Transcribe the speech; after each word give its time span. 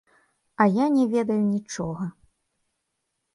А 0.63 0.65
я 0.77 0.85
не 0.95 1.03
ведаю 1.11 1.37
нічога. 1.49 2.09